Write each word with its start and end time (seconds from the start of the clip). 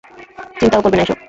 চিন্তাও 0.59 0.83
করবে 0.83 0.97
না 0.97 1.03
এসব! 1.03 1.17